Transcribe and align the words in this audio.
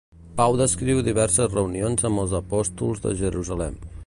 Pau 0.39 0.55
descriu 0.61 1.03
diverses 1.09 1.53
reunions 1.53 2.09
amb 2.13 2.25
els 2.25 2.35
apòstols 2.43 3.05
de 3.05 3.17
Jerusalem. 3.25 3.83